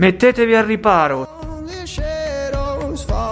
[0.00, 1.28] Mettetevi al riparo.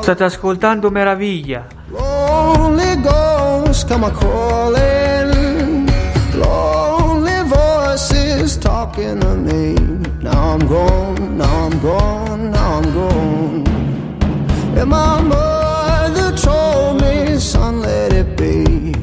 [0.02, 1.66] State ascoltando Meraviglia.
[1.86, 5.90] Lonely ghosts come a calling.
[6.34, 9.72] Lonely voices talking to me.
[10.20, 13.64] Now I'm gone, now I'm gone, now I'm gone.
[14.76, 18.94] And my mother told me, son, let it be.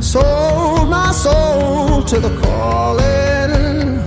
[0.00, 4.01] Sold my soul to the calling.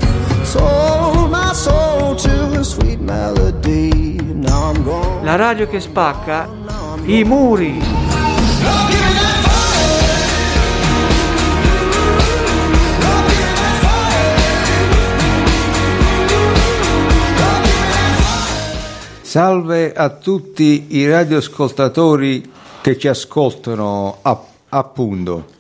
[5.24, 6.48] La radio che spacca
[7.06, 7.82] i muri.
[19.22, 22.50] Salve a tutti i radioascoltatori
[22.82, 25.55] che ci ascoltano a- appunto.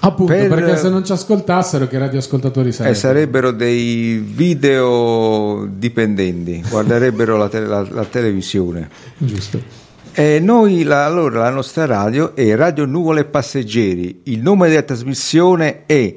[0.00, 2.98] Appunto, Per- perché se non ci ascoltassero, che radioascoltatori sarebbero?
[3.00, 8.88] sarebbero dei video dipendenti, guarderebbero la, te- la- la televisione.
[9.16, 9.60] Giusto.
[10.12, 14.20] E noi, la, allora, la nostra radio è Radio Nuvole Passeggeri.
[14.24, 16.14] Il nome della trasmissione è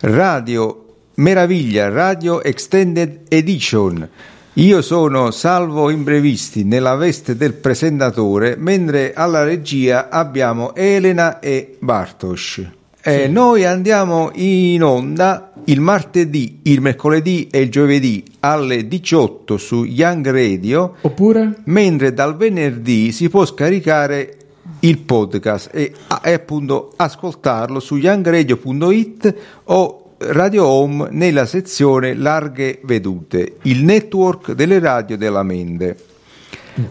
[0.00, 4.08] Radio Meraviglia Radio Extended Edition.
[4.54, 12.62] Io sono Salvo Imprevisti nella veste del presentatore, mentre alla regia abbiamo Elena e Bartosz.
[13.08, 19.84] E noi andiamo in onda il martedì, il mercoledì e il giovedì alle 18 su
[19.84, 21.60] Young Radio Oppure?
[21.66, 24.36] mentre dal venerdì si può scaricare
[24.80, 29.34] il podcast e, e appunto ascoltarlo su youngradio.it
[29.66, 35.96] o Radio Home nella sezione Larghe Vedute, il network delle radio della mente.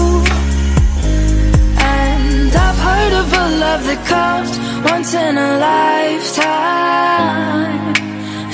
[1.98, 4.52] And I've heard of a love that comes
[4.92, 6.56] once in a lifetime.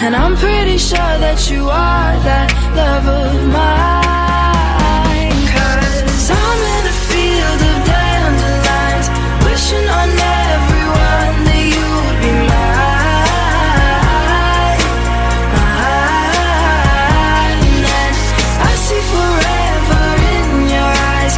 [0.04, 5.30] And I'm pretty sure that you are that love of mine.
[5.46, 9.10] Cause I'm in a field of dandelions,
[9.46, 12.82] wishing on everyone that you would be mine.
[15.54, 16.26] Mine.
[17.86, 18.18] And
[18.58, 21.38] I see forever in your eyes.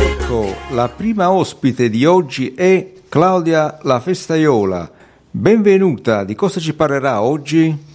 [0.00, 4.90] Ecco, la prima ospite di oggi è Claudia La Festaiola.
[5.32, 7.88] Benvenuta, di cosa ci parlerà oggi?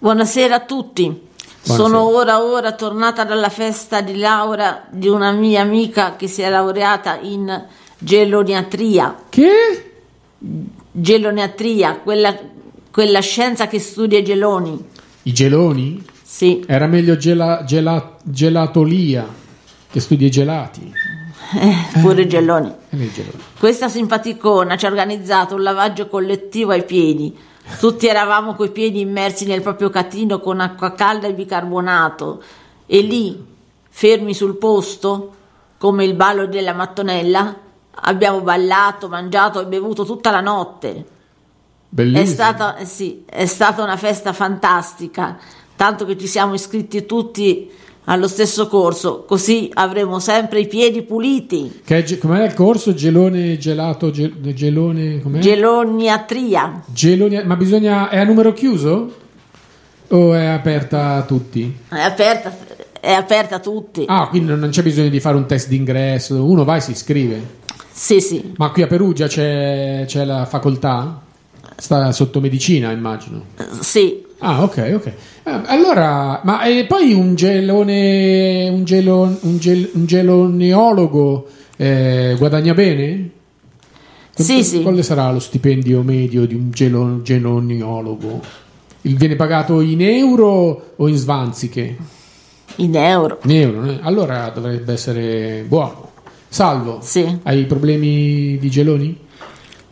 [0.00, 1.26] Buonasera a tutti.
[1.60, 6.48] Sono ora ora tornata dalla festa di laurea di una mia amica che si è
[6.48, 7.64] laureata in
[7.98, 9.16] geloniatria.
[9.28, 9.92] Che?
[10.90, 12.34] Geloniatria, quella,
[12.90, 14.82] quella scienza che studia i geloni.
[15.24, 16.04] I geloni?
[16.22, 19.26] Sì, Era meglio gela- gela- gelatolia
[19.90, 20.92] che studia i gelati.
[22.00, 22.72] pure i geloni.
[22.90, 23.42] E nei geloni.
[23.58, 27.36] Questa simpaticona ci ha organizzato un lavaggio collettivo ai piedi.
[27.78, 32.42] Tutti eravamo coi piedi immersi nel proprio catino con acqua calda e bicarbonato
[32.86, 33.44] e lì,
[33.88, 35.34] fermi sul posto,
[35.78, 37.54] come il ballo della mattonella,
[37.90, 40.90] abbiamo ballato, mangiato e bevuto tutta la notte.
[40.90, 41.04] È
[41.88, 42.32] Bellissimo.
[42.32, 45.38] stata, eh sì, è stata una festa fantastica,
[45.76, 47.70] tanto che ci siamo iscritti tutti
[48.10, 51.80] allo stesso corso, così avremo sempre i piedi puliti.
[51.84, 52.94] Che com'era il corso?
[52.94, 55.38] Gelone, gelato, ge- gelone, com'è?
[55.38, 56.84] Geloniatria.
[56.86, 58.08] Geloni- ma bisogna...
[58.08, 59.26] è a numero chiuso?
[60.10, 61.76] o è aperta a tutti?
[61.88, 62.56] È aperta,
[62.98, 64.04] è aperta a tutti.
[64.06, 67.56] Ah, quindi non c'è bisogno di fare un test d'ingresso, uno va e si iscrive.
[67.90, 68.54] Sì, sì.
[68.56, 71.20] Ma qui a Perugia c'è, c'è la facoltà?
[71.76, 73.44] Sta sotto medicina, immagino.
[73.80, 74.24] Sì.
[74.40, 75.06] Ah, ok, ok.
[75.06, 81.46] Eh, allora, ma e poi un gelone, un, gelo, un, gel- un geloneologo
[81.76, 83.30] eh, guadagna bene?
[84.34, 84.82] Sì, sì.
[84.82, 88.40] Quale sarà lo stipendio medio di un gelo- geloneologo?
[89.02, 91.96] Il viene pagato in euro o in svanziche?
[92.76, 93.38] In euro.
[93.44, 93.98] In euro, eh?
[94.02, 96.10] allora dovrebbe essere buono.
[96.48, 97.38] Salvo, Sì.
[97.42, 99.18] hai problemi di geloni?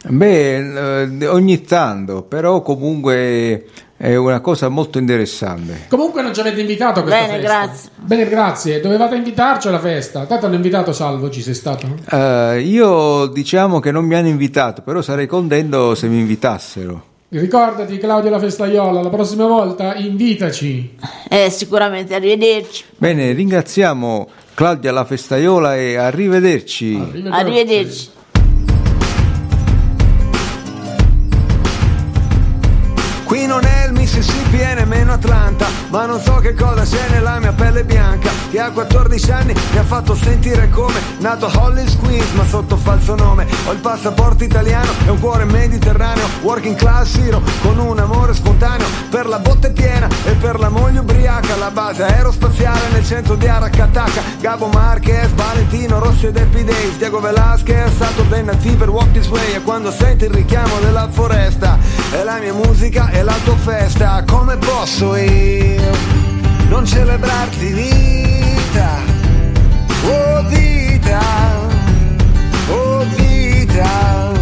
[0.09, 3.67] Beh, eh, ogni tanto, però comunque
[3.97, 5.87] è una cosa molto interessante.
[5.89, 7.49] Comunque non ci avete invitato a questa Bene, festa.
[7.49, 7.91] grazie.
[7.97, 8.81] Bene, grazie.
[8.81, 10.27] Dovevate invitarci alla festa.
[10.27, 11.89] Tanto hanno invitato Salvo, ci sei stato?
[12.11, 17.15] Eh, io diciamo che non mi hanno invitato, però sarei contento se mi invitassero.
[17.29, 20.97] Ricordati Claudio la festaiola, la prossima volta invitaci.
[21.29, 22.85] Eh, sicuramente, arrivederci.
[22.97, 27.25] Bene, ringraziamo Claudia la festaiola e arrivederci.
[27.31, 28.11] Arrivederci.
[33.25, 33.76] Qui non è
[34.57, 38.31] il E nemmeno Atlanta Ma non so che cosa c'è nella mia pelle bianca.
[38.51, 42.77] Che a 14 anni mi ha fatto sentire come Nato a Hollis Queens ma sotto
[42.77, 43.47] falso nome.
[43.67, 48.87] Ho il passaporto italiano e un cuore mediterraneo Working class hero con un amore spontaneo
[49.11, 51.57] Per la botte piena e per la moglie ubriaca.
[51.57, 54.23] La base aerospaziale nel centro di Aracataca.
[54.41, 56.97] Gabo Marquez, Valentino Rossi ed Happy Days.
[56.97, 59.55] Diego Velasquez, Saturday Night Fever, Walk This Way.
[59.55, 61.79] E quando senti il richiamo della foresta
[62.11, 64.25] È la mia musica e la tua festa.
[64.27, 65.93] Come posso io
[66.71, 68.99] non celebrarti vita
[70.09, 71.21] Oh vita,
[72.71, 74.33] oh vita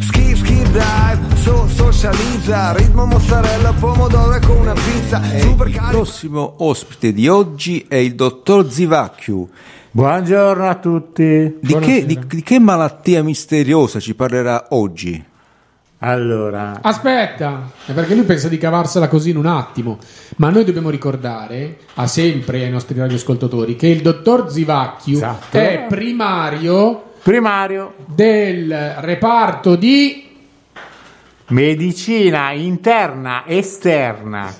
[0.00, 6.54] Skip, skip, dive, so, socializza Ritmo mozzarella, pomodoro e con una pizza Super Il prossimo
[6.58, 9.48] ospite di oggi è il dottor Zivacchiu.
[9.90, 11.56] Buongiorno a tutti.
[11.60, 15.27] Di che, di- di che malattia misteriosa ci parlerà oggi?
[16.00, 19.98] Allora, Aspetta, è perché lui pensa di cavarsela così in un attimo.
[20.36, 25.56] Ma noi dobbiamo ricordare a sempre ai nostri radioascoltatori che il dottor Zivacchiu Esatto.
[25.58, 30.28] è primario primario, del reparto di
[31.48, 34.50] medicina interna, esterna,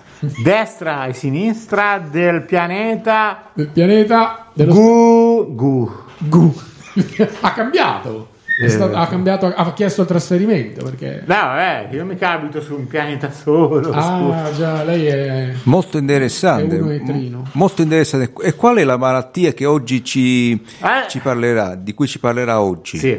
[0.43, 5.93] destra e sinistra del pianeta del pianeta dello Gu Gu.
[6.19, 6.55] Gu.
[7.41, 8.29] ha cambiato.
[8.61, 8.69] È Eh.
[8.71, 11.23] stato- ha cambiato, ha chiesto il trasferimento perché.
[11.27, 13.85] No, vabbè, io mica abito su un pianeta solo.
[13.85, 14.45] scusa.
[14.45, 15.53] Ah, già, lei è.
[15.65, 16.77] Molto interessante.
[16.77, 17.39] È uno etrino.
[17.45, 18.33] M- Molto interessante.
[18.43, 21.09] E qual è la malattia che oggi ci, Eh.
[21.09, 22.99] ci parlerà, di cui ci parlerà oggi?
[22.99, 23.17] Sì,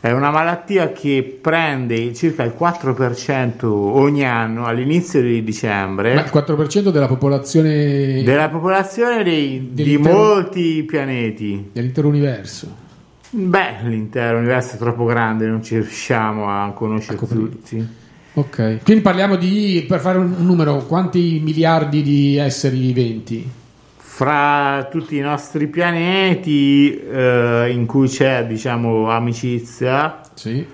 [0.00, 3.66] è una malattia che prende circa il 4%
[3.96, 6.12] ogni anno all'inizio di dicembre.
[6.14, 11.70] Ma il 4% della popolazione Della popolazione dei- di molti pianeti.
[11.72, 12.86] dell'intero universo.
[13.30, 17.86] Beh, l'intero universo è troppo grande, non ci riusciamo a conoscere tutti.
[18.34, 18.80] Ok.
[18.84, 23.50] Quindi parliamo di, per fare un numero, quanti miliardi di esseri viventi?
[23.96, 30.64] Fra tutti i nostri pianeti eh, in cui c'è, diciamo, amicizia, Sì.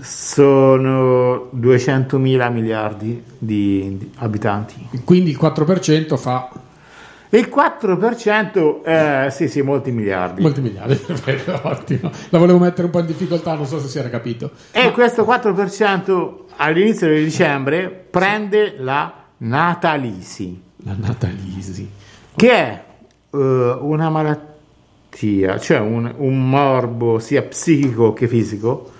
[0.00, 4.88] sono 200.000 miliardi di, di abitanti.
[5.04, 6.48] Quindi il 4% fa
[7.34, 10.42] Il 4%, eh, sì, sì, molti miliardi.
[10.42, 11.00] molti miliardi.
[11.62, 12.10] Ottimo.
[12.28, 14.50] La volevo mettere un po' in difficoltà, non so se si era capito.
[14.70, 20.60] E questo 4% all'inizio di dicembre prende la Natalisi.
[20.84, 21.90] La Natalisi.
[22.36, 22.84] che è
[23.30, 28.92] eh, una malattia, cioè un, un morbo sia psichico che fisico,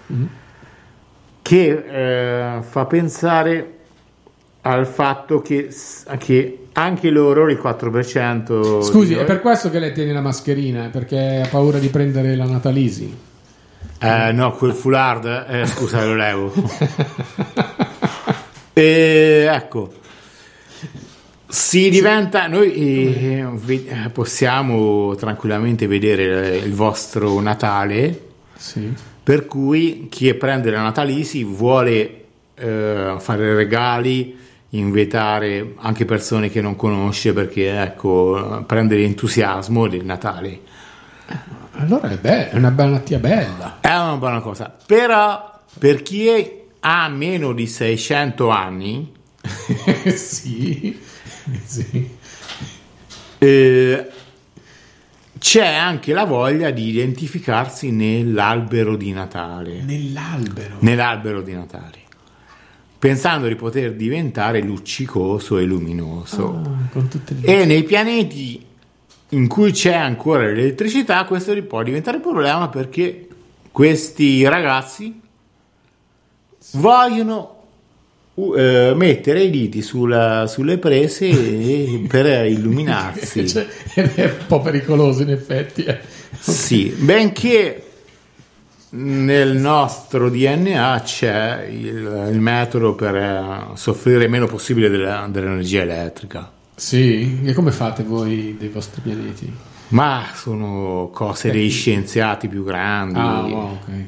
[1.43, 3.72] che eh, fa pensare
[4.62, 5.69] al fatto che,
[6.19, 8.83] che anche loro, il 4%...
[8.83, 12.47] Scusi, è per questo che lei tiene la mascherina, perché ha paura di prendere la
[12.47, 13.31] Natalisi.
[13.99, 16.52] Eh, no, quel foulard, eh, scusa, lo levo.
[18.75, 19.92] E, ecco,
[21.47, 28.90] si diventa, noi eh, eh, possiamo tranquillamente vedere il vostro Natale, Sì.
[29.23, 34.38] per cui chi prende la Natalisi vuole eh, fare regali,
[34.75, 40.61] invitare anche persone che non conosce perché ecco, prendere entusiasmo del Natale.
[41.73, 43.79] Allora è, be- è una malattia bella.
[43.81, 46.29] È una buona cosa, però per chi
[46.81, 49.12] ha meno di 600 anni
[50.14, 50.99] sì.
[51.64, 52.11] sì.
[53.38, 54.11] eh,
[55.38, 59.83] c'è anche la voglia di identificarsi nell'albero di Natale.
[59.83, 60.76] Nell'albero.
[60.81, 62.01] Nell'albero di Natale.
[63.02, 66.62] Pensando di poter diventare luccicoso e luminoso.
[66.94, 67.00] Ah.
[67.40, 68.64] E nei pianeti
[69.30, 73.26] in cui c'è ancora l'elettricità, questo può diventare un problema perché
[73.73, 75.21] questi ragazzi
[76.75, 77.64] vogliono
[78.35, 81.26] uh, eh, mettere i diti sulla- sulle prese
[82.06, 83.49] per illuminarsi.
[83.49, 85.82] Cioè, è un po' pericoloso in effetti.
[85.82, 85.99] eh.
[86.38, 87.91] Sì, benché
[88.94, 95.82] nel nostro DNA c'è il, il metodo per eh, soffrire il meno possibile della- dell'energia
[95.82, 96.50] elettrica.
[96.75, 99.50] Sì, e come fate voi dei vostri pianeti?
[99.88, 103.18] Ma sono cose dei scienziati più grandi.
[103.18, 104.04] Ah, wow, ok.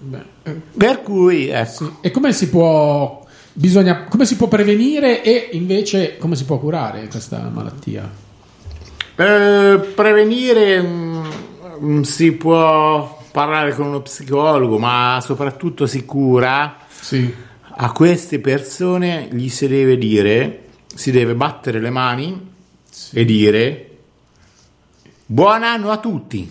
[0.00, 1.90] Beh, eh, Per cui, ecco, sì.
[2.00, 3.22] E come si può
[3.56, 8.10] bisogna come si può prevenire e invece come si può curare questa malattia?
[9.16, 11.24] eh, prevenire mm,
[11.82, 16.76] mm, si può parlare con uno psicologo, ma soprattutto si cura.
[16.88, 17.34] Sì.
[17.76, 22.52] A queste persone gli si deve dire, si deve battere le mani
[23.12, 23.93] e dire
[25.26, 26.48] buon anno a tutti.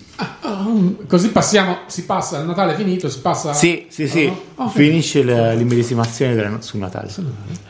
[1.07, 4.41] Così passiamo, si passa il Natale è finito, si passa Sì, sì, sì, no?
[4.65, 4.71] Ok.
[4.71, 7.09] finisce la- l'immedesimazione della- su Natale.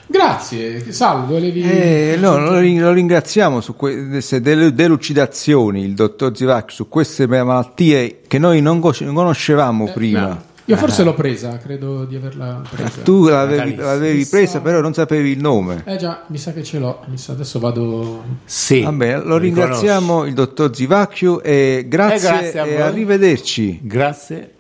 [0.07, 6.71] Grazie, salve, volevi Eh, no, lo, lo ringraziamo su queste delle delucidazioni, il dottor Zivac,
[6.71, 10.19] su queste malattie che noi non co- non conoscevamo prima.
[10.21, 10.51] no.
[10.65, 13.01] Io forse l'ho presa, credo di averla presa.
[13.03, 15.83] Tu l'avevi, l'avevi presa, però non sapevi il nome.
[15.85, 17.01] Eh già, mi sa che ce l'ho.
[17.07, 18.23] Mi sa, adesso vado.
[18.45, 23.79] Sì, Vabbè, lo ringraziamo il dottor Zivacchio e grazie, Eh, grazie e arrivederci.
[23.81, 24.51] Grazie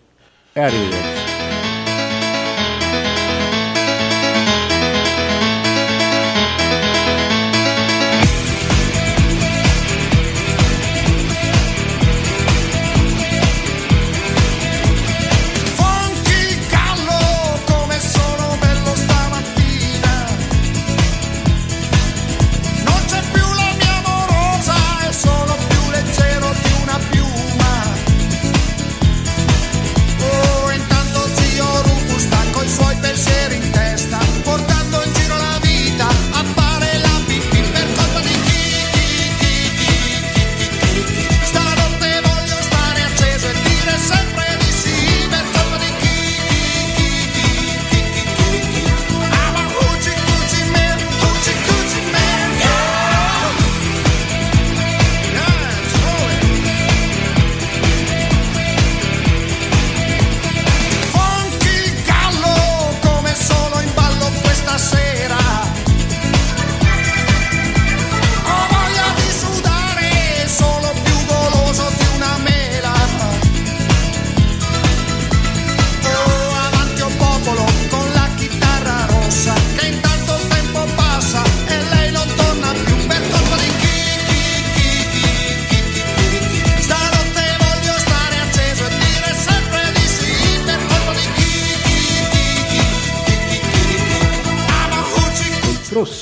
[0.51, 1.32] e arrivederci.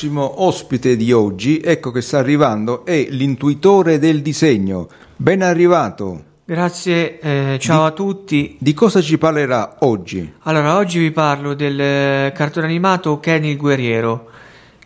[0.01, 4.89] Prossimo ospite di oggi, ecco che sta arrivando, è l'intuitore del disegno.
[5.15, 6.24] Ben arrivato.
[6.43, 8.58] Grazie, eh, ciao a tutti.
[8.60, 10.34] Di cosa ci parlerà oggi?
[10.39, 14.31] Allora, oggi vi parlo del eh, cartone animato Ken il guerriero,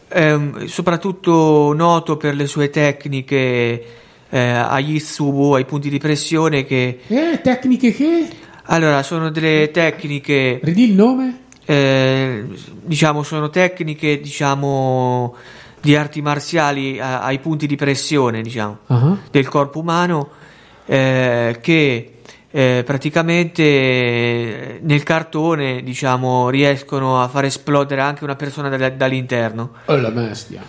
[0.08, 0.36] è
[0.66, 3.84] soprattutto noto per le sue tecniche
[4.28, 8.28] eh, agli Itsubo, ai punti di pressione che Eh, tecniche che?
[8.64, 11.38] allora sono delle tecniche Ridì il nome?
[11.64, 12.44] eh,
[12.82, 15.34] diciamo sono tecniche diciamo
[15.80, 20.28] di arti marziali a- ai punti di pressione diciamo Ah, del corpo umano
[20.86, 22.14] eh, che
[22.50, 29.70] eh, praticamente eh, nel cartone diciamo riescono a far esplodere anche una persona dall- dall'interno
[29.86, 30.62] Oh la bestia.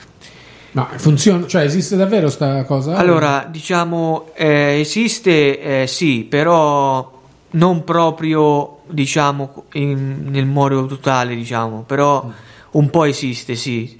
[0.73, 2.95] Ma funziona, cioè esiste davvero sta cosa?
[2.95, 7.19] allora diciamo eh, esiste eh, sì però
[7.51, 12.29] non proprio diciamo in- nel modo totale, diciamo, però
[12.71, 13.99] un po' esiste, sì.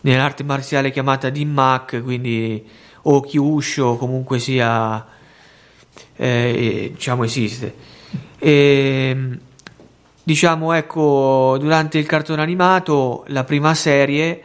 [0.00, 2.64] Nell'arte marziale chiamata Dimmak, quindi
[3.02, 5.04] o Kyusho, comunque sia
[6.16, 7.74] eh, diciamo esiste.
[8.38, 9.38] E,
[10.22, 14.42] diciamo ecco, durante il cartone animato, la prima serie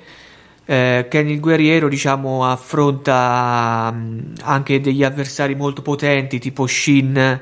[0.69, 7.41] eh, Ken il guerriero diciamo affronta mh, anche degli avversari molto potenti tipo Shin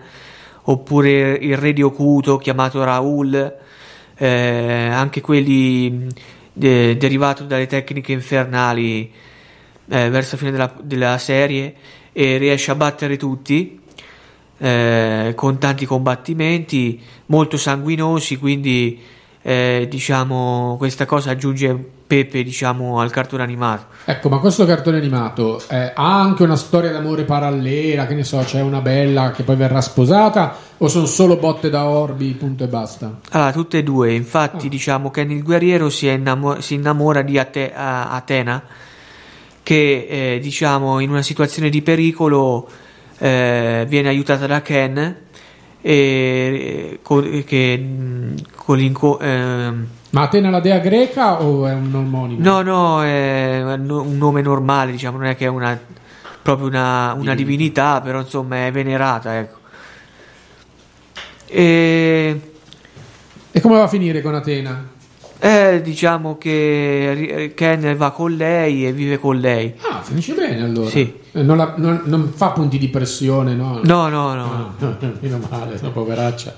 [0.68, 3.56] oppure il re di Okuto chiamato Raul
[4.16, 6.08] eh, anche quelli mh,
[6.54, 9.12] de- derivato dalle tecniche infernali
[9.88, 11.74] eh, verso la fine della, della serie
[12.14, 13.82] e riesce a battere tutti
[14.58, 19.00] eh, con tanti combattimenti molto sanguinosi quindi
[19.42, 23.86] eh, diciamo questa cosa aggiunge pepe diciamo al cartone animato.
[24.06, 28.40] Ecco, ma questo cartone animato eh, ha anche una storia d'amore parallela, che ne so,
[28.40, 32.68] c'è una bella che poi verrà sposata o sono solo botte da orbi, punto e
[32.68, 33.20] basta?
[33.32, 37.38] Allora, tutte e due, infatti, diciamo che il guerriero si, è innamo- si innamora di
[37.38, 38.64] Ate- Atena,
[39.62, 42.68] che eh, diciamo in una situazione di pericolo
[43.18, 44.98] eh, viene aiutata da Ken,
[45.82, 51.74] e, eh, co- che mh, con l'inco- ehm, Ma Atena la dea greca o è
[51.74, 52.42] un omonimo?
[52.42, 55.78] no, no, è un nome normale, diciamo, non è che è una,
[56.42, 59.58] proprio una, una divinità, però insomma è venerata, ecco.
[61.48, 62.40] E
[63.52, 64.94] E come va a finire con Atena?
[65.40, 69.74] Eh, diciamo che Ken va con lei e vive con lei.
[69.82, 70.90] Ah, finisce bene allora.
[70.90, 71.14] Sì.
[71.32, 73.80] Eh, Non, la- non- non fa punti di pressione, no?
[73.84, 74.76] No, no, no.
[74.80, 76.54] Ah, meno male, no, poveraccia.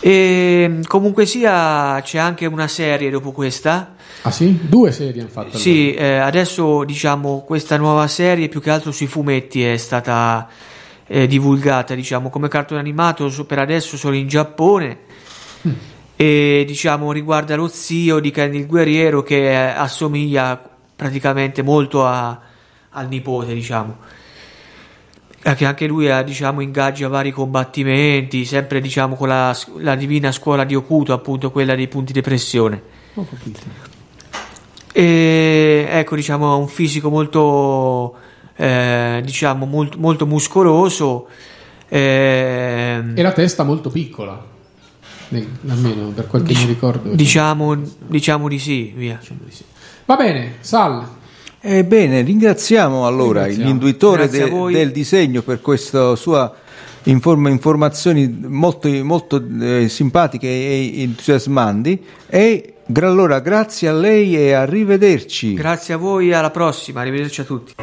[0.00, 3.94] E comunque sia, c'è anche una serie dopo questa.
[4.22, 4.58] Ah sì?
[4.62, 5.56] Due serie hanno fatto.
[5.58, 10.48] Sì, eh, adesso diciamo questa nuova serie più che altro sui fumetti è stata
[11.06, 14.98] eh, divulgata, diciamo, come cartone animato per adesso solo in Giappone.
[16.20, 20.60] E diciamo riguarda lo zio di Ken il guerriero che eh, assomiglia
[20.96, 22.36] praticamente molto a-
[22.90, 23.96] al nipote, diciamo.
[25.44, 30.32] Eh, Che anche lui ha, diciamo, ingaggia vari combattimenti, sempre diciamo con la, la divina
[30.32, 32.82] scuola di Okuto, appunto quella dei punti di pressione.
[33.14, 33.60] Ho capito.
[34.92, 38.16] E ecco, diciamo, ha un fisico molto,
[38.56, 41.28] eh, diciamo, molto, molto muscoloso.
[41.88, 44.56] ehm, E la testa molto piccola.
[45.30, 47.14] Nel- almeno per quel che mi ricordo.
[47.14, 49.18] diciamo, diciamo di sì, via.
[49.20, 49.64] Diciamo di sì.
[50.06, 51.06] Va bene, Sal.
[51.60, 53.70] Ebbene, ringraziamo allora Ringraziamo.
[54.66, 56.50] a de- del disegno per queste sue
[57.04, 65.52] inform- informazioni molto, molto eh, simpatiche e entusiasmanti e allora grazie a lei e arrivederci.
[65.54, 67.74] Grazie a voi, alla prossima, arrivederci a tutti.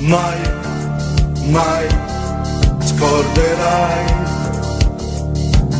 [0.00, 0.38] mai,
[1.50, 1.86] mai
[2.80, 4.23] scorderai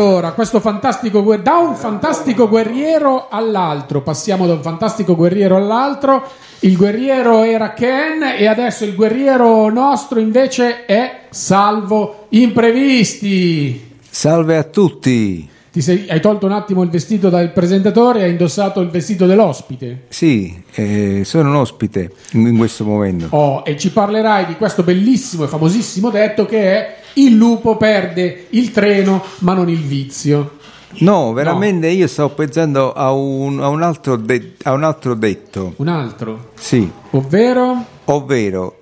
[0.00, 6.26] Allora, questo fantastico guer- da un fantastico guerriero all'altro, passiamo da un fantastico guerriero all'altro.
[6.60, 13.98] Il guerriero era Ken e adesso il guerriero nostro invece è Salvo Imprevisti.
[14.08, 15.46] Salve a tutti.
[15.70, 19.26] Ti sei- hai tolto un attimo il vestito dal presentatore e hai indossato il vestito
[19.26, 20.04] dell'ospite.
[20.08, 23.26] Sì, eh, sono un ospite in, in questo momento.
[23.36, 28.46] Oh, e ci parlerai di questo bellissimo e famosissimo detto che è il lupo perde
[28.50, 30.58] il treno ma non il vizio.
[30.98, 35.74] No, veramente io stavo pensando a un, a un altro, de- a un altro detto.
[35.76, 38.78] Un altro, Sì, ovvero ovvero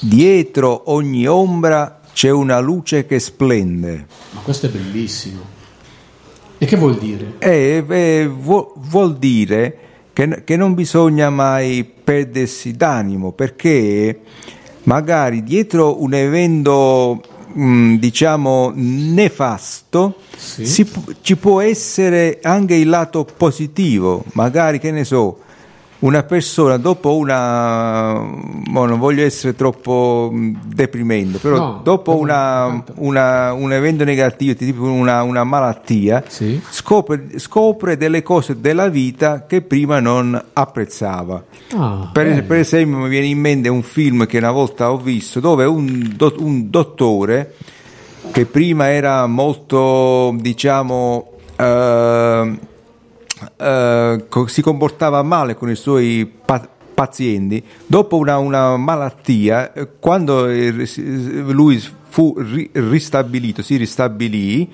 [0.00, 4.06] dietro ogni ombra c'è una luce che splende.
[4.30, 5.40] Ma questo è bellissimo.
[6.58, 7.34] E che vuol dire?
[7.38, 9.78] E, e vuol, vuol dire
[10.12, 14.20] che, che non bisogna mai perdersi d'animo perché
[14.84, 17.20] magari dietro un evento
[17.56, 20.66] mh, diciamo nefasto Sì.
[20.66, 20.90] si
[21.22, 25.38] ci può essere anche il lato positivo magari che ne so
[26.00, 32.82] una persona dopo una mo non voglio essere troppo mh, deprimente però No, dopo una,
[32.96, 36.60] una- un evento negativo tipo una, una malattia Sì.
[36.68, 41.42] scopre, scopre delle cose della vita che prima non apprezzava.
[41.74, 45.40] Ah, per, per esempio mi viene in mente un film che una volta ho visto
[45.40, 47.54] dove un, do- un dottore
[48.32, 52.58] che prima era molto diciamo eh,
[53.56, 60.46] eh, si comportava male con i suoi pa- pazienti dopo una, una malattia eh, quando
[60.46, 64.72] lui fu ri- ristabilito si ristabilì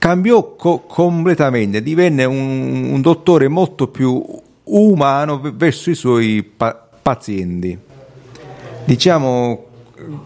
[0.00, 4.24] cambiò co- completamente, divenne un, un dottore molto più
[4.64, 7.78] umano verso i suoi pa- pazienti.
[8.84, 9.64] Diciamo,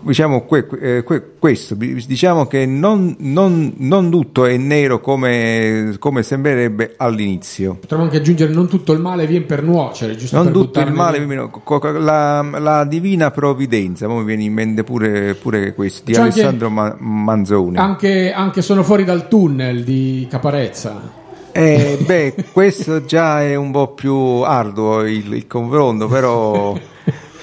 [0.00, 6.22] diciamo que- eh, que- questo, diciamo che non, non- non tutto è nero come, come
[6.22, 7.76] sembrerebbe all'inizio.
[7.80, 11.24] Potremmo anche aggiungere non tutto il male viene per nuocere, giusto Non tutto il male,
[11.62, 16.70] co- la, la divina provvidenza, mi viene in mente pure, pure questo, di anche- Alessandro
[16.70, 17.76] Ma- Manzoni.
[17.76, 21.22] Anche, anche sono fuori dal tunnel di Caparezza.
[21.56, 26.76] Eh, beh, questo già è un po' più arduo il, il confronto, però,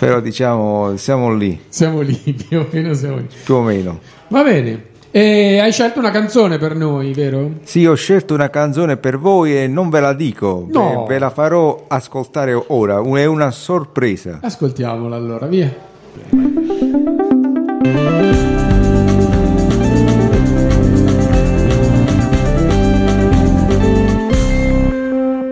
[0.02, 2.16] però diciamo siamo lì, Siamo lì,
[2.50, 3.28] più o meno siamo lì.
[3.44, 4.00] più o meno.
[4.30, 4.86] Va bene.
[5.12, 7.52] E hai scelto una canzone per noi, vero?
[7.64, 11.06] Sì, ho scelto una canzone per voi e non ve la dico, No.
[11.06, 14.40] ve, ve la farò ascoltare ora, è una sorpresa.
[14.42, 15.72] Ascoltiamola allora, via.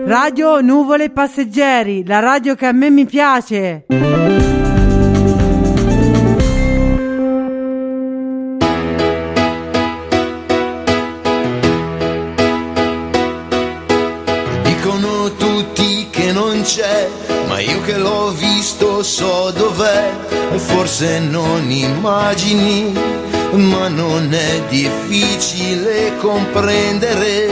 [0.06, 3.84] Radio Nuvole Passeggeri, la radio che a me mi piace.
[21.00, 22.92] E forse non immagini,
[23.52, 27.46] ma non è difficile comprendere.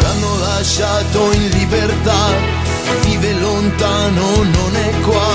[0.00, 2.30] L'hanno lasciato in libertà,
[3.02, 5.32] vive lontano, non è qua.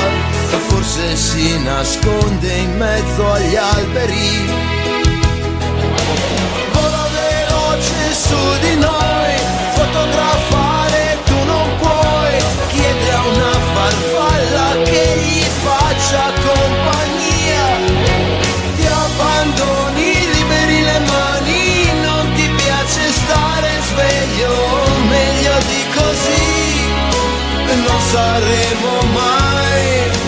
[0.69, 4.49] Forse si nasconde in mezzo agli alberi
[6.71, 9.35] vola veloce su di noi,
[9.73, 10.60] fotografare
[16.11, 17.67] faccia compagnia,
[18.75, 24.53] ti abbandoni, liberi le mani, non ti piace stare sveglio,
[25.07, 26.43] meglio di così,
[27.87, 30.19] non saremo mai.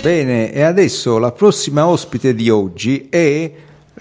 [0.00, 3.52] Bene, e adesso la prossima ospite di oggi è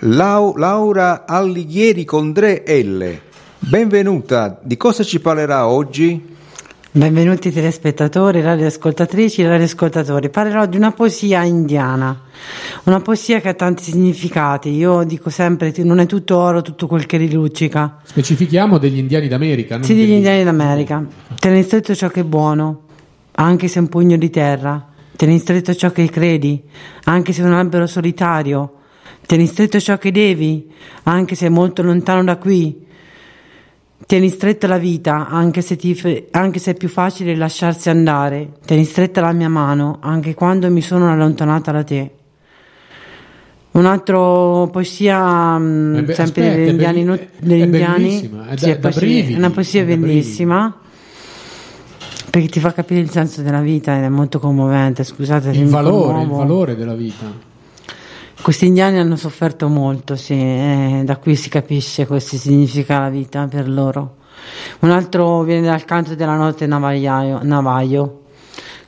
[0.04, 3.20] Lau- Laura Allighieri con 3L.
[3.58, 6.38] Benvenuta, di cosa ci parlerà oggi?
[6.92, 10.32] Benvenuti telespettatori, radioascoltatrici e radioascoltatori.
[10.32, 12.20] Parlerò di una poesia indiana,
[12.86, 14.70] una poesia che ha tanti significati.
[14.70, 18.00] Io dico sempre non è tutto oro tutto quel che riluccica.
[18.02, 19.76] Specifichiamo degli indiani d'America.
[19.76, 21.06] non Sì, degli indiani d'America.
[21.38, 22.82] Tieni stretto ciò che è buono,
[23.34, 24.88] anche se è un pugno di terra.
[25.16, 26.60] Tieni stretto ciò che credi,
[27.04, 28.78] anche se è un albero solitario.
[29.28, 30.68] Tieni stretto ciò che devi,
[31.04, 32.88] anche se è molto lontano da qui.
[34.10, 35.96] Tieni stretta la vita, anche se, ti
[36.32, 38.54] anche se è più facile lasciarsi andare.
[38.66, 42.12] Tieni stretta la mia mano, anche quando mi sono allontanata da te.
[43.74, 44.18] Un'altra
[44.72, 48.04] poesia, mm, Eh beh, sempre aspetta, degli indiani, è- degli è indiani.
[48.06, 50.12] bellissima, è Sì, da- è poesia- brividi, è una poesia è da brividi.
[50.12, 50.78] bellissima
[52.32, 55.04] perché ti fa capire il senso della vita ed è molto commovente.
[55.04, 57.26] Scusate, Il valore, il valore della vita.
[58.42, 63.48] Questi indiani hanno sofferto molto, sì, e da qui si capisce cosa significa la vita
[63.48, 64.16] per loro.
[64.80, 68.22] Un altro viene dal canto della notte navagliaio, navaio.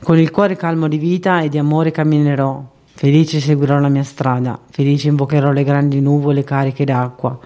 [0.02, 2.64] Con il cuore calmo di vita e di amore camminerò.
[2.94, 7.38] Felice seguirò la mia strada, felice invocherò le grandi nuvole cariche d'acqua,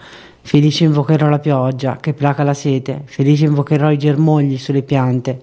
[0.42, 5.42] felice invocherò la pioggia che placa la sete, felice invocherò i germogli sulle piante,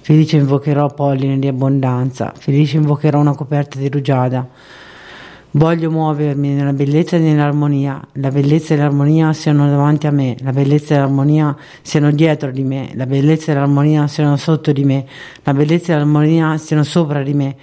[0.00, 4.48] felice invocherò polline di abbondanza, felice invocherò una coperta di rugiada.
[5.52, 8.06] Voglio muovermi nella bellezza e nell'armonia.
[8.14, 12.62] La bellezza e l'armonia siano davanti a me, la bellezza e l'armonia siano dietro di
[12.62, 15.06] me, la bellezza e l'armonia siano sotto di me,
[15.42, 17.56] la bellezza e l'armonia siano sopra di me.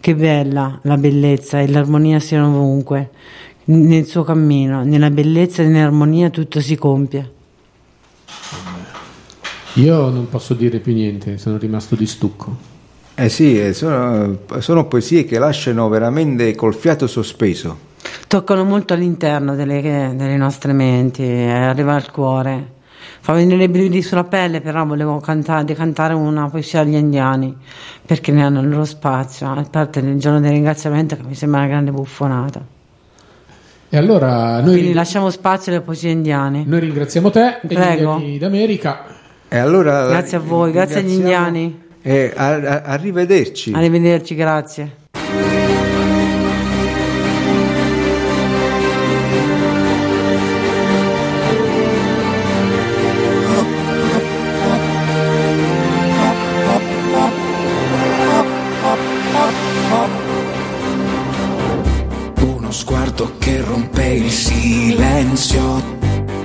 [0.00, 3.10] che bella la bellezza e l'armonia siano ovunque,
[3.64, 7.32] nel suo cammino, nella bellezza e nell'armonia tutto si compie.
[9.74, 12.77] Io non posso dire più niente, sono rimasto di stucco.
[13.20, 17.86] Eh sì, eh, sono, sono poesie che lasciano veramente col fiato sospeso.
[18.28, 19.80] Toccano molto all'interno delle,
[20.14, 22.74] delle nostre menti, eh, arriva al cuore.
[23.20, 27.56] Fa venire i brividi sulla pelle, però volevo cantare, decantare una poesia agli indiani,
[28.06, 31.58] perché ne hanno il loro spazio, a parte nel giorno del ringraziamento che mi sembra
[31.60, 32.64] una grande buffonata.
[33.90, 36.62] E allora noi, Quindi lasciamo spazio alle poesie indiane.
[36.64, 38.12] noi ringraziamo te e gli Prego.
[38.12, 39.04] indiani d'America.
[39.48, 41.86] E allora, Grazie a voi, grazie agli ringraziamo- indiani.
[42.10, 43.72] E a- a- arrivederci.
[43.74, 44.96] Arrivederci, grazie.
[62.40, 65.82] Uno sguardo che rompe il silenzio,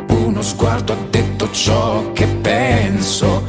[0.07, 3.43] uno sguardo ha detto ciò che penso,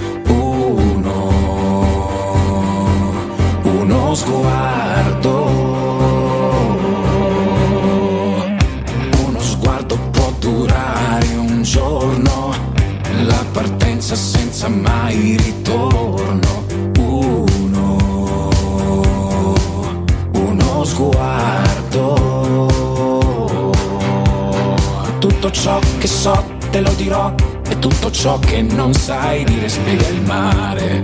[25.64, 27.32] ciò che so te lo dirò
[27.66, 31.00] e tutto ciò che non sai dire spiega il mare.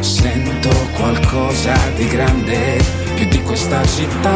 [0.00, 2.82] Sento qualcosa di grande
[3.14, 4.32] più di questa città.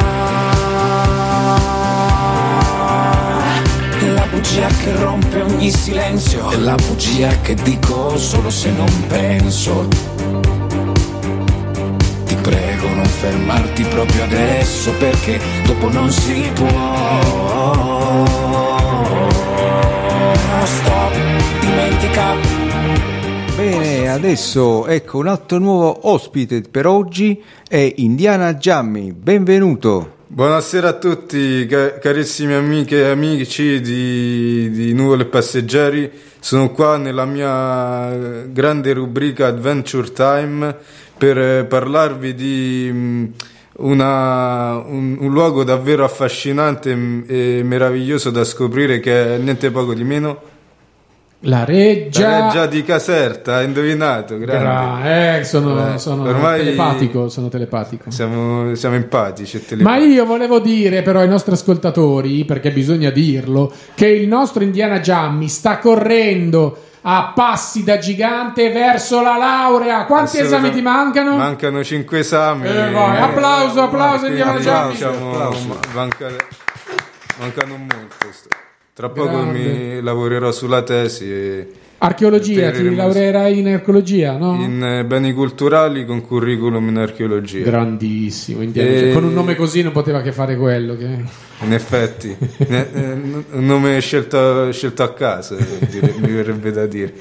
[4.14, 10.11] La bugia che rompe ogni silenzio è la bugia che dico solo se non penso.
[13.22, 16.66] Fermarti proprio adesso perché dopo non si può.
[20.64, 21.12] Stop,
[21.60, 22.34] dimentica.
[23.54, 29.12] Bene, adesso ecco un altro nuovo ospite per oggi è Indiana Giammi.
[29.12, 30.14] Benvenuto.
[30.26, 36.10] Buonasera a tutti, ca- carissimi amiche e amici di, di Nuvole Passeggeri.
[36.40, 40.76] Sono qua nella mia grande rubrica Adventure Time
[41.22, 43.24] per eh, parlarvi di mm,
[43.76, 49.94] una- un, un luogo davvero affascinante mm, e meraviglioso da scoprire che è niente poco
[49.94, 50.40] di meno
[51.44, 52.28] La reggia.
[52.28, 54.64] la reggia di Caserta, hai indovinato, grande.
[54.64, 58.10] Gra- eh, sono, Eh, sono telepatico, sono telepatico.
[58.10, 64.08] Siamo, siamo empatici Ma io volevo dire però ai nostri ascoltatori, perché bisogna dirlo, che
[64.08, 70.04] il nostro Indiana Giammi sta correndo a passi da gigante verso la laurea.
[70.04, 71.36] Quanti esami ti mancano?
[71.36, 72.68] Mancano 5 esami.
[72.68, 74.92] Eh, vai, applauso, applauso, Quindi, Indiana Giammi.
[74.92, 75.50] diciamo, ma-
[75.94, 76.30] manca-
[77.38, 78.16] mancano molto.
[78.94, 79.58] Tra poco Grande.
[79.58, 81.72] mi lavorerò sulla tesi e
[82.04, 84.54] Archeologia, ti laureerai in archeologia, no?
[84.60, 87.62] in eh, beni culturali con curriculum in archeologia.
[87.62, 89.10] Grandissimo, E-.
[89.12, 90.96] Con un nome così non poteva che fare quello.
[90.96, 91.04] Che...
[91.60, 92.36] In effetti,
[92.66, 97.14] ne- eh, un nome scelto, scelto a caso, mi verrebbe da dire.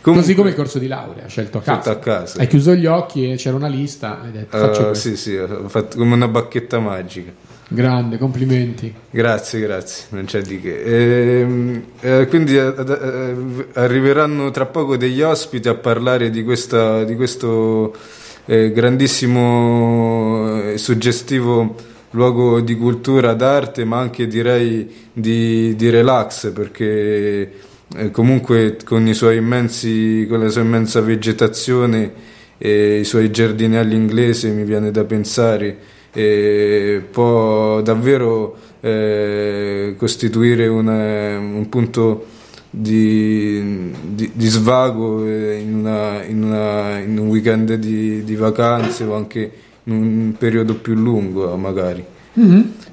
[0.00, 1.90] Così come il corso di laurea, scelto a Scelto caso.
[1.90, 2.38] a caso.
[2.40, 4.20] Hai chiuso gli occhi e c'era una lista.
[4.22, 4.94] Hai detto, questo.
[4.94, 7.32] sì, sì, ho fatto come una bacchetta magica.
[7.72, 8.92] Grande, complimenti.
[9.10, 11.40] Grazie, grazie, non c'è di che.
[11.40, 13.34] Ehm, eh, quindi eh, eh,
[13.74, 17.96] arriveranno tra poco degli ospiti a parlare di, questa, di questo
[18.44, 21.74] eh, grandissimo e suggestivo
[22.10, 27.52] luogo di cultura, d'arte, ma anche direi di, di relax, perché
[27.96, 32.12] eh, comunque con, immensi, con la sua immensa vegetazione
[32.58, 41.38] e i suoi giardinelli inglesi mi viene da pensare e può davvero eh, costituire una-
[41.38, 42.26] un punto
[42.68, 49.04] di, di- di svago eh, in, una- in una- in un weekend di, di vacanze
[49.04, 49.50] o anche
[49.84, 52.04] in un periodo più lungo magari.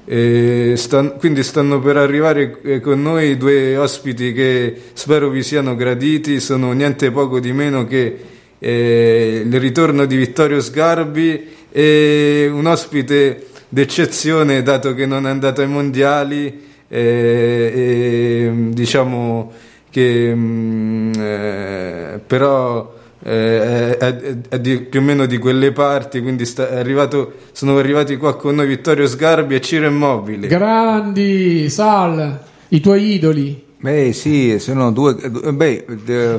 [0.04, 5.76] E stan- quindi stanno per arrivare eh, con noi due ospiti che spero vi siano
[5.76, 8.16] graditi, sono niente poco di meno che
[8.58, 15.60] eh, il ritorno di Vittorio Sgarbi e un ospite d'eccezione dato che non è andato
[15.60, 19.52] ai mondiali eh, e diciamo
[19.90, 26.20] che mm, eh, però eh, è, è- è di- più o meno di quelle parti
[26.20, 31.68] quindi sta- è arrivato, sono arrivati qua con noi Vittorio Sgarbi e Ciro Immobile Grandi,
[31.68, 33.68] Sal, i tuoi idoli.
[33.82, 35.84] Beh sì, sono due, beh,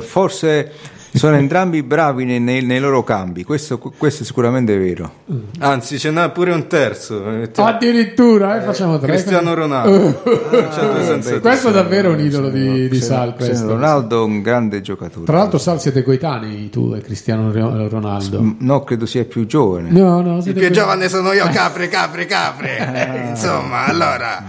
[0.00, 0.70] forse
[1.14, 5.12] Sono entrambi bravi nei, nei- nei loro cambi, questo, questo è sicuramente vero.
[5.58, 7.20] Anzi, ce n'è pure un terzo.
[7.20, 9.08] mettiamo- Addirittura, eh, facciamo tre.
[9.12, 10.22] Cristiano Ronaldo.
[11.04, 11.40] Senza tre.
[11.40, 13.34] Questo è davvero un idolo di, di Sal.
[13.34, 13.66] Cristiano questo.
[13.68, 15.26] Ronaldo è un grande giocatore.
[15.26, 18.54] Tra l'altro, Sal, siete coetanei tu e Cristiano Ro- Ronaldo.
[18.60, 19.90] No, credo sia più giovane.
[19.90, 22.78] No, no, Il più giovane sono io, capre, capre, capre.
[22.78, 24.42] Eh, Insomma, allora,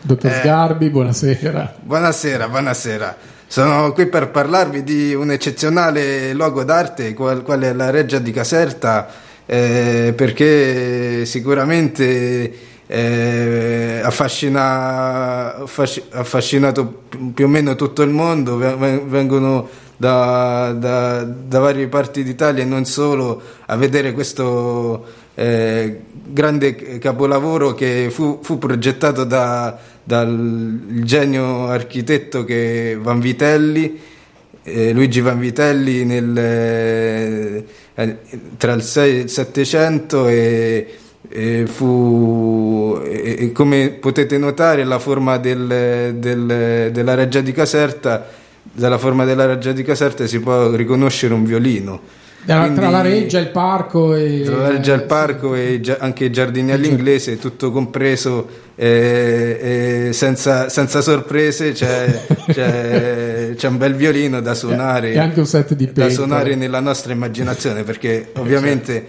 [0.00, 0.34] Dottor Eh.
[0.40, 1.74] Sgarbi, buonasera.
[1.82, 3.16] buonasera, buonasera.
[3.48, 8.32] Sono qui per parlarvi di un eccezionale luogo d'arte, qual, qual è la Reggia di
[8.32, 9.08] Caserta,
[9.46, 12.52] eh, perché sicuramente
[12.88, 20.72] eh, affascina, affasci- affascinato pi- più o meno tutto il mondo, Ven- ven- vengono da,
[20.76, 25.04] da- da varie parti d'Italia e non solo a vedere questo
[25.34, 33.98] eh, grande capolavoro che fu, fu progettato da- dal genio architetto che Vanvitelli
[34.62, 37.64] eh, Luigi Vanvitelli nel, eh,
[38.56, 40.94] tra il 6 e il 700 e,
[41.28, 48.28] e fu e- come potete notare la forma del- del- della reggia di Caserta
[48.72, 52.00] dalla forma della reggia di Caserta si può riconoscere un violino
[52.46, 54.42] Quindi- tra la reggia, il parco e.
[54.44, 60.68] tra la reggia al parco e anche i giardini all'inglese, tutto compreso, eh, eh, senza,
[60.68, 65.90] senza sorprese, c'è, c'è- c'è un bel violino da suonare, E anche un set di
[65.92, 69.06] da suonare nella nostra immaginazione, perché ovviamente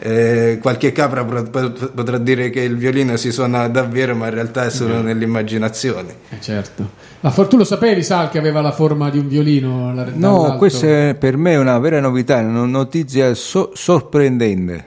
[0.00, 4.70] eh, qualche capra potrà dire che il violino si suona davvero, ma in realtà è
[4.70, 6.14] solo nell'immaginazione.
[6.30, 6.90] Eh, certo.
[7.20, 9.92] Ma tu lo sapevi, Sal, che aveva la forma di un violino?
[9.92, 14.86] la- No, questa è per me una vera novità, una notizia so- sorprendente.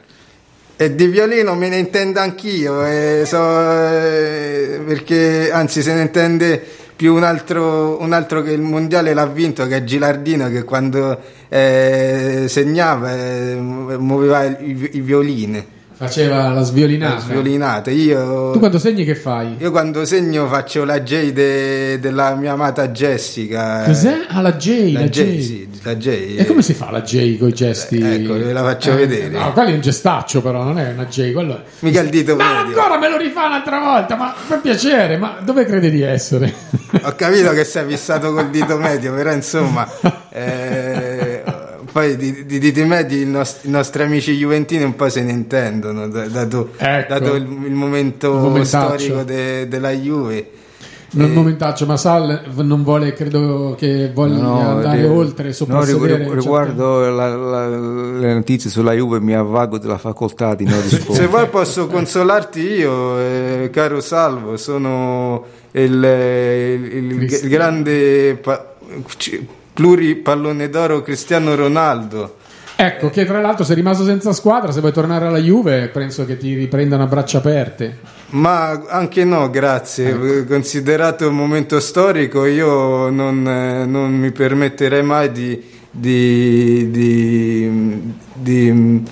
[0.78, 6.64] E di violino me ne intendo anch'io, eh, so, eh, perché anzi se ne intende
[7.02, 11.20] più un altro, un altro che il mondiale l'ha vinto, che è Gilardino, che quando
[11.50, 15.66] eh, segnava eh, muoveva i, i violini,
[16.06, 17.20] Faceva la sviolinata.
[17.20, 17.92] sviolinate.
[17.92, 19.56] Io, Tu quando segni che fai?
[19.60, 23.84] io quando segno faccio la J de- della mia amata Jessica.
[23.86, 24.26] Cos'è?
[24.30, 25.22] Ah, la J, la, La J.
[25.22, 26.08] J, sì, la J.
[26.40, 28.02] E come si fa la J con i gesti?
[28.02, 29.30] Ecco, ve la faccio Eh, vedere.
[29.38, 31.32] No, quello è un gestaccio, però, non è una J.
[31.34, 31.62] Quello.
[31.80, 32.80] Mica il dito Ma medio.
[32.80, 36.52] ancora me lo rifà un'altra volta, ma per piacere, ma dove crede di essere?
[37.04, 39.88] Ho capito che sei fissato col dito medio, però insomma,
[40.34, 41.11] eh,
[41.92, 45.32] poi di, di diti medi i nostri, i nostri amici juventini un po' se ne
[45.32, 47.14] intendono, da- dato, Ecco.
[47.14, 50.50] dato il, il momento Il storico de- della Juve.
[51.14, 56.32] Non momentaccio, ma Sal non vuole, credo che voglia No, andare ri- oltre, no, rigu-
[56.34, 61.14] riguardo la- la- le notizie sulla Juve mi avvago della facoltà di non rispondere.
[61.26, 68.76] Se vuoi posso consolarti io, eh, caro Salvo, sono il, il- il- il grande pa-
[69.18, 72.38] c- pluripallone d'oro Cristiano Ronaldo.
[72.76, 76.38] Ecco, che tra l'altro sei rimasto senza squadra, se vuoi tornare alla Juve penso che
[76.38, 78.00] ti riprendano a braccia aperte.
[78.32, 80.46] Ma anche no, grazie.
[80.48, 89.04] Considerato il momento storico, io non, eh, non mi permetterei mai di, di, di, di-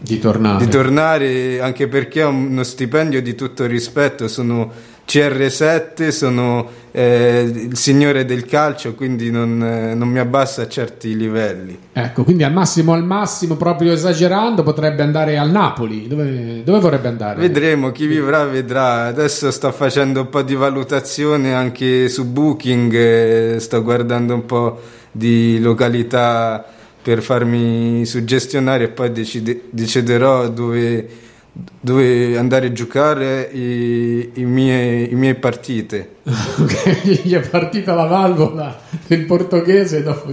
[0.00, 0.64] Di tornare.
[0.64, 4.26] di tornare, anche perché ho uno stipendio di tutto rispetto.
[4.26, 4.72] Sono
[5.06, 11.16] CR7, sono eh, il signore del calcio, quindi non, eh, non mi abbasso a certi
[11.16, 11.78] livelli.
[11.92, 16.06] Ecco, quindi al massimo, al massimo, proprio esagerando, potrebbe andare al Napoli.
[16.06, 17.40] Dove, dove vorrebbe andare?
[17.40, 19.06] Vedremo, chi vivrà vedrà.
[19.06, 24.80] Adesso sto facendo un po' di valutazione anche su Booking, eh, sto guardando un po'
[25.10, 26.64] di località
[27.02, 31.08] per farmi suggestionare e poi decide- deciderò dove,
[31.52, 36.16] dove andare a giocare i, i miei, i miei partite.
[37.02, 40.32] Gli è partita la valvola del portoghese dopo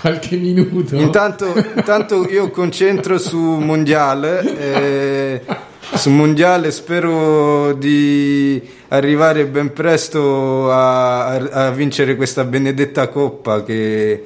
[0.00, 0.96] qualche minuto.
[0.96, 4.58] Intanto, intanto io concentro su mondiale.
[4.58, 5.40] eh,
[5.94, 14.24] su mondiale spero di arrivare ben presto a, a- a vincere questa benedetta coppa che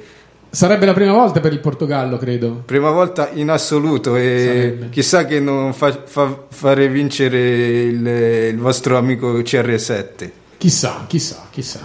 [0.53, 2.63] Sarebbe la prima volta per il Portogallo, credo.
[2.65, 4.89] prima volta in assoluto e Sarebbe.
[4.89, 8.05] chissà che non fa, fa- fare vincere il,
[8.51, 11.79] il vostro amico CR7 Chissà, chissà, chissà.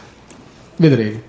[0.77, 1.21] Vedremo.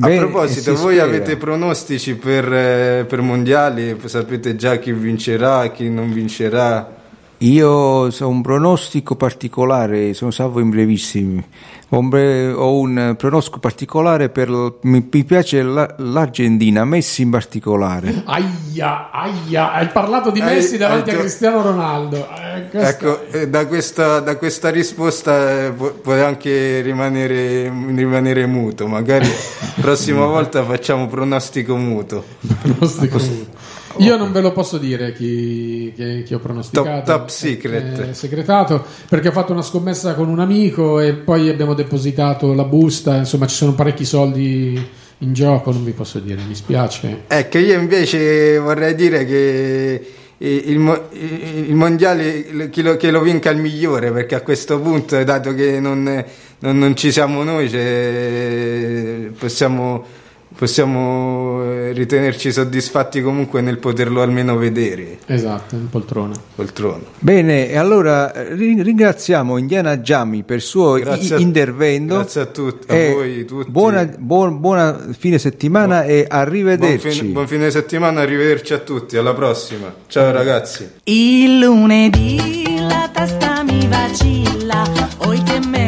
[0.00, 1.04] a Beh, proposito si voi spera.
[1.08, 6.95] avete pronostici per, eh, per mondiali sapete già chi vincerà chi non vincerà
[7.40, 11.44] Io so un pronostico particolare, sono salvo in brevissimi.
[11.90, 12.78] Ho un, ho
[13.14, 14.48] pronosco particolare per
[14.80, 18.22] mi, piace la- l'Argentina, Messi in particolare.
[18.24, 22.26] Aia, aia, hai parlato di Hai- Messi davanti hai a Cristiano Ronaldo.
[22.26, 27.64] Eh, questo- Ecco, eh, da questa, da questa risposta eh, pu- puoi anche rimanere,
[27.94, 28.86] rimanere muto.
[28.88, 32.24] Magari la prossima volta facciamo pronostico muto.
[32.62, 33.54] Pronostico muto.
[33.98, 36.88] Io non ve lo posso dire chi, chi- chi ho pronosticato.
[36.88, 38.00] Top- top secret.
[38.10, 42.64] È segretato perché ho fatto una scommessa con un amico e poi abbiamo depositato la
[42.64, 43.16] busta.
[43.16, 44.80] Insomma, ci sono parecchi soldi
[45.18, 45.72] in gioco.
[45.72, 47.22] Non vi posso dire, mi spiace.
[47.26, 50.06] Ecco, io invece vorrei dire che
[50.38, 51.02] il,
[51.68, 55.80] il mondiale chi lo, che lo vinca il migliore perché a questo punto dato che
[55.80, 56.02] non,
[56.58, 60.04] non- non ci siamo noi cioè, possiamo,
[60.56, 66.34] possiamo eh, ritenerci soddisfatti comunque nel poterlo almeno vedere Esatto, in poltrona.
[66.54, 72.14] poltrona Bene, e allora ri- ringraziamo Indiana Giammi per il suo Grazie i- a- intervento.
[72.14, 73.70] grazie a tutti, a E voi tutti.
[73.70, 77.10] Buona, buon- buona fine settimana e buon arrivederci.
[77.10, 83.62] fine, buon fine settimana arrivederci a tutti alla prossima ciao ragazzi Il lunedì la testa
[83.62, 84.82] mi vacilla,
[85.18, 85.85] oi che meraviglia,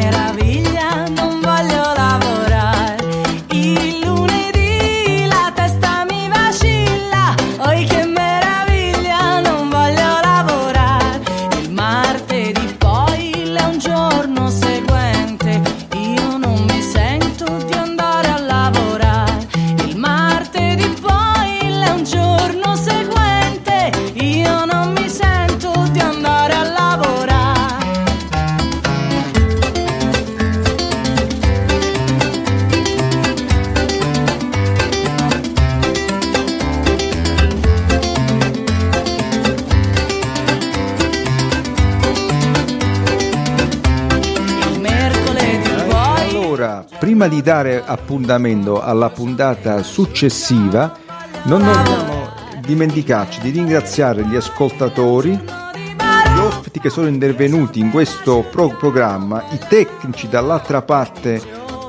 [47.19, 50.97] prima di dare appuntamento alla puntata successiva,
[51.43, 52.29] non dobbiamo
[52.61, 59.59] dimenticarci di ringraziare gli ascoltatori, gli ospiti che sono intervenuti in questo pro- programma, i
[59.67, 61.41] tecnici dall'altra parte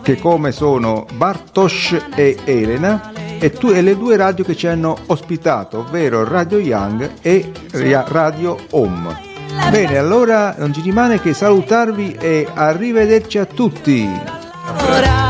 [0.02, 4.96] che come sono Bartosz e Elena e, tu- e le due radio che ci hanno
[5.06, 7.52] ospitato, ovvero Radio Young e
[8.08, 9.16] Radio Home.
[9.70, 14.39] Bene, allora non ci rimane che salutarvi e arrivederci a tutti.
[14.78, 15.29] ahora.